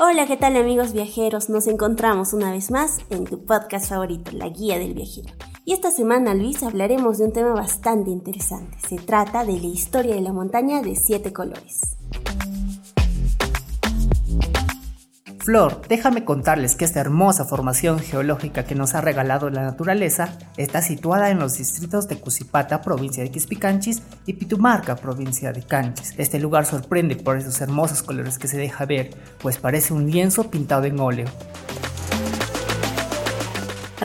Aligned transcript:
Hola, 0.00 0.26
¿qué 0.26 0.36
tal 0.36 0.56
amigos 0.56 0.92
viajeros? 0.92 1.50
Nos 1.50 1.66
encontramos 1.66 2.32
una 2.32 2.50
vez 2.50 2.70
más 2.70 2.98
en 3.10 3.24
tu 3.24 3.44
podcast 3.44 3.90
favorito, 3.90 4.30
La 4.32 4.48
Guía 4.48 4.78
del 4.78 4.94
Viajero. 4.94 5.34
Y 5.64 5.74
esta 5.74 5.90
semana, 5.90 6.34
Luis, 6.34 6.62
hablaremos 6.62 7.18
de 7.18 7.24
un 7.24 7.32
tema 7.32 7.52
bastante 7.52 8.10
interesante. 8.10 8.78
Se 8.88 8.96
trata 8.96 9.44
de 9.44 9.60
la 9.60 9.66
historia 9.66 10.14
de 10.14 10.22
la 10.22 10.32
montaña 10.32 10.80
de 10.80 10.96
siete 10.96 11.32
colores. 11.32 11.97
Flor, 15.48 15.80
déjame 15.88 16.26
contarles 16.26 16.76
que 16.76 16.84
esta 16.84 17.00
hermosa 17.00 17.46
formación 17.46 18.00
geológica 18.00 18.64
que 18.64 18.74
nos 18.74 18.94
ha 18.94 19.00
regalado 19.00 19.48
la 19.48 19.62
naturaleza 19.62 20.36
está 20.58 20.82
situada 20.82 21.30
en 21.30 21.38
los 21.38 21.56
distritos 21.56 22.06
de 22.06 22.20
Cusipata, 22.20 22.82
provincia 22.82 23.22
de 23.22 23.30
Quispicanchis, 23.30 24.02
y 24.26 24.34
Pitumarca, 24.34 24.96
provincia 24.96 25.50
de 25.54 25.62
Canchis. 25.62 26.12
Este 26.18 26.38
lugar 26.38 26.66
sorprende 26.66 27.16
por 27.16 27.38
esos 27.38 27.62
hermosos 27.62 28.02
colores 28.02 28.36
que 28.36 28.46
se 28.46 28.58
deja 28.58 28.84
ver, 28.84 29.08
pues 29.40 29.56
parece 29.56 29.94
un 29.94 30.10
lienzo 30.10 30.50
pintado 30.50 30.84
en 30.84 31.00
óleo. 31.00 31.24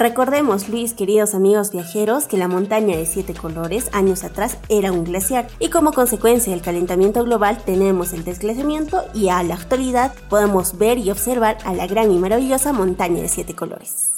Recordemos, 0.03 0.67
Luis, 0.67 0.93
queridos 0.93 1.33
amigos 1.33 1.71
viajeros, 1.71 2.25
que 2.25 2.35
la 2.35 2.49
montaña 2.49 2.97
de 2.97 3.05
siete 3.05 3.33
colores 3.33 3.89
años 3.93 4.25
atrás 4.25 4.57
era 4.67 4.91
un 4.91 5.05
glaciar 5.05 5.47
y 5.59 5.69
como 5.69 5.93
consecuencia 5.93 6.51
del 6.51 6.61
calentamiento 6.61 7.23
global 7.23 7.63
tenemos 7.65 8.11
el 8.11 8.25
desglaciamiento 8.25 9.05
y 9.13 9.29
a 9.29 9.41
la 9.43 9.55
actualidad 9.55 10.13
podemos 10.29 10.77
ver 10.77 10.97
y 10.97 11.09
observar 11.09 11.57
a 11.63 11.73
la 11.73 11.87
gran 11.87 12.11
y 12.11 12.19
maravillosa 12.19 12.73
montaña 12.73 13.21
de 13.21 13.29
siete 13.29 13.55
colores. 13.55 14.09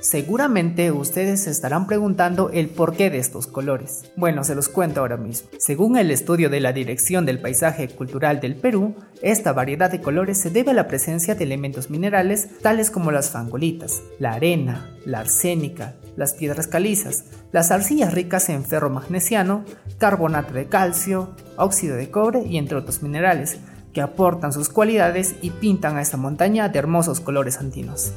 Seguramente 0.00 0.90
ustedes 0.92 1.46
estarán 1.46 1.86
preguntando 1.86 2.48
el 2.50 2.70
porqué 2.70 3.10
de 3.10 3.18
estos 3.18 3.46
colores. 3.46 4.10
Bueno, 4.16 4.44
se 4.44 4.54
los 4.54 4.70
cuento 4.70 5.00
ahora 5.00 5.18
mismo. 5.18 5.50
Según 5.58 5.98
el 5.98 6.10
estudio 6.10 6.48
de 6.48 6.60
la 6.60 6.72
Dirección 6.72 7.26
del 7.26 7.38
Paisaje 7.38 7.86
Cultural 7.88 8.40
del 8.40 8.56
Perú, 8.56 8.94
esta 9.20 9.52
variedad 9.52 9.90
de 9.90 10.00
colores 10.00 10.40
se 10.40 10.48
debe 10.48 10.70
a 10.70 10.74
la 10.74 10.88
presencia 10.88 11.34
de 11.34 11.44
elementos 11.44 11.90
minerales 11.90 12.48
tales 12.62 12.90
como 12.90 13.10
las 13.10 13.28
fangolitas, 13.28 14.02
la 14.18 14.32
arena, 14.32 14.90
la 15.04 15.20
arsénica, 15.20 15.96
las 16.16 16.32
piedras 16.32 16.66
calizas, 16.66 17.24
las 17.52 17.70
arcillas 17.70 18.14
ricas 18.14 18.48
en 18.48 18.64
ferromagnesiano, 18.64 19.66
carbonato 19.98 20.54
de 20.54 20.64
calcio, 20.64 21.34
óxido 21.56 21.96
de 21.96 22.10
cobre 22.10 22.42
y 22.46 22.56
entre 22.56 22.78
otros 22.78 23.02
minerales, 23.02 23.58
que 23.92 24.00
aportan 24.00 24.52
sus 24.52 24.70
cualidades 24.70 25.34
y 25.42 25.50
pintan 25.50 25.96
a 25.96 26.02
esta 26.02 26.16
montaña 26.16 26.70
de 26.70 26.78
hermosos 26.78 27.20
colores 27.20 27.58
antinos. 27.58 28.12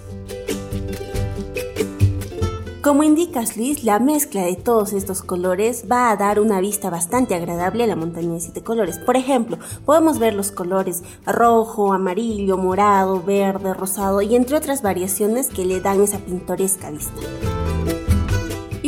Como 2.84 3.03
indicas 3.03 3.56
Luis, 3.56 3.86
la 3.86 3.98
mezcla 4.00 4.42
de 4.42 4.58
todos 4.58 4.92
estos 4.92 5.22
colores 5.22 5.86
va 5.89 6.12
a 6.12 6.17
dar 6.17 6.42
una 6.42 6.59
vista 6.59 6.89
bastante 6.89 7.34
agradable 7.34 7.86
a 7.86 7.88
la 7.88 7.95
montaña 7.95 8.34
de 8.34 8.42
siete 8.42 8.62
colores. 8.62 9.00
Por 9.00 9.16
ejemplo, 9.16 9.58
podemos 9.86 10.20
ver 10.20 10.34
los 10.34 10.52
colores 10.52 11.02
rojo, 11.26 11.94
amarillo, 11.94 12.58
morado, 12.58 13.23
verde, 13.23 13.73
rosado 13.73 14.22
y 14.22 14.36
entre 14.36 14.58
otras 14.58 14.81
variaciones 14.81 15.48
que 15.48 15.64
le 15.64 15.80
dan 15.80 16.02
esa 16.02 16.17
pintoresca 16.17 16.92
vista. 16.92 17.22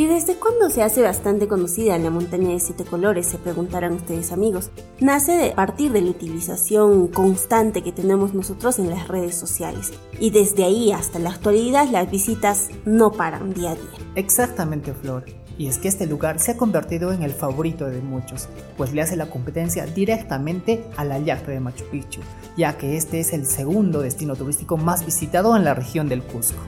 ¿Y 0.06 0.08
desde 0.08 0.36
cuándo 0.36 0.70
se 0.70 0.84
hace 0.84 1.02
bastante 1.02 1.48
conocida 1.48 1.98
la 1.98 2.10
montaña 2.10 2.50
de 2.50 2.60
siete 2.60 2.84
colores? 2.84 3.26
Se 3.26 3.38
preguntarán 3.38 3.94
ustedes 3.94 4.30
amigos. 4.30 4.70
Nace 5.00 5.50
a 5.50 5.54
partir 5.56 5.90
de 5.90 6.00
la 6.00 6.10
utilización 6.10 7.08
constante 7.08 7.82
que 7.82 7.90
tenemos 7.90 8.32
nosotros 8.32 8.78
en 8.78 8.88
las 8.88 9.08
redes 9.08 9.34
sociales. 9.34 9.92
Y 10.20 10.30
desde 10.30 10.62
ahí 10.62 10.92
hasta 10.92 11.18
la 11.18 11.30
actualidad 11.30 11.88
las 11.90 12.08
visitas 12.08 12.68
no 12.84 13.10
paran 13.10 13.52
día 13.52 13.72
a 13.72 13.74
día. 13.74 14.06
Exactamente, 14.14 14.94
Flor. 14.94 15.24
Y 15.58 15.66
es 15.66 15.78
que 15.78 15.88
este 15.88 16.06
lugar 16.06 16.38
se 16.38 16.52
ha 16.52 16.56
convertido 16.56 17.12
en 17.12 17.24
el 17.24 17.32
favorito 17.32 17.86
de 17.86 18.00
muchos, 18.00 18.48
pues 18.76 18.92
le 18.92 19.02
hace 19.02 19.16
la 19.16 19.28
competencia 19.28 19.86
directamente 19.86 20.84
a 20.96 21.04
la 21.04 21.18
de 21.18 21.58
Machu 21.58 21.84
Picchu, 21.86 22.20
ya 22.56 22.78
que 22.78 22.96
este 22.96 23.18
es 23.18 23.32
el 23.32 23.44
segundo 23.44 24.02
destino 24.02 24.36
turístico 24.36 24.76
más 24.76 25.04
visitado 25.04 25.56
en 25.56 25.64
la 25.64 25.74
región 25.74 26.08
del 26.08 26.22
Cusco. 26.22 26.60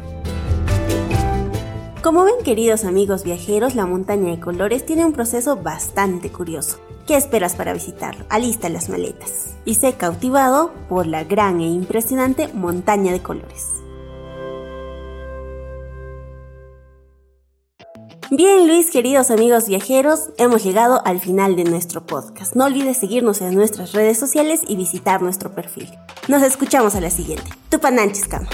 Como 2.02 2.22
ven 2.22 2.36
queridos 2.44 2.84
amigos 2.84 3.24
viajeros, 3.24 3.74
la 3.74 3.84
montaña 3.84 4.30
de 4.30 4.38
colores 4.38 4.86
tiene 4.86 5.04
un 5.04 5.12
proceso 5.12 5.56
bastante 5.56 6.30
curioso. 6.30 6.78
¿Qué 7.08 7.16
esperas 7.16 7.56
para 7.56 7.72
visitarlo? 7.72 8.24
Alista 8.28 8.68
las 8.68 8.88
maletas 8.88 9.56
y 9.64 9.74
sé 9.74 9.94
cautivado 9.94 10.72
por 10.88 11.08
la 11.08 11.24
gran 11.24 11.60
e 11.60 11.66
impresionante 11.66 12.46
montaña 12.54 13.10
de 13.10 13.20
colores. 13.20 13.66
Bien 18.30 18.68
Luis, 18.68 18.90
queridos 18.90 19.32
amigos 19.32 19.66
viajeros, 19.66 20.30
hemos 20.36 20.62
llegado 20.62 21.04
al 21.04 21.18
final 21.18 21.56
de 21.56 21.64
nuestro 21.64 22.06
podcast. 22.06 22.54
No 22.54 22.66
olvides 22.66 22.98
seguirnos 22.98 23.40
en 23.40 23.54
nuestras 23.56 23.92
redes 23.92 24.18
sociales 24.18 24.60
y 24.68 24.76
visitar 24.76 25.20
nuestro 25.20 25.52
perfil. 25.52 25.88
Nos 26.28 26.42
escuchamos 26.44 26.94
a 26.94 27.00
la 27.00 27.10
siguiente. 27.10 27.50
Tupananchis 27.70 28.28
Cama. 28.28 28.48